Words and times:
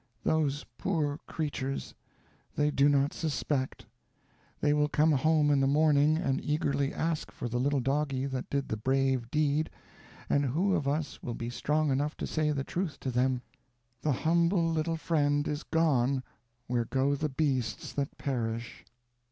"Those 0.23 0.63
poor 0.79 1.19
creatures! 1.27 1.93
They 2.55 2.71
do 2.71 2.89
not 2.89 3.13
suspect. 3.13 3.85
They 4.59 4.73
will 4.73 4.89
come 4.89 5.11
home 5.11 5.51
in 5.51 5.59
the 5.59 5.67
morning, 5.67 6.17
and 6.17 6.43
eagerly 6.43 6.91
ask 6.91 7.29
for 7.29 7.47
the 7.47 7.59
little 7.59 7.79
doggie 7.81 8.25
that 8.25 8.49
did 8.49 8.67
the 8.67 8.77
brave 8.77 9.29
deed, 9.29 9.69
and 10.27 10.43
who 10.43 10.73
of 10.73 10.87
us 10.87 11.21
will 11.21 11.35
be 11.35 11.51
strong 11.51 11.91
enough 11.91 12.17
to 12.17 12.25
say 12.25 12.49
the 12.49 12.63
truth 12.63 12.99
to 13.01 13.11
them: 13.11 13.43
'The 14.01 14.11
humble 14.11 14.67
little 14.67 14.97
friend 14.97 15.47
is 15.47 15.61
gone 15.61 16.23
where 16.65 16.85
go 16.85 17.13
the 17.13 17.29
beasts 17.29 17.93
that 17.93 18.17
perish.'" 18.17 18.83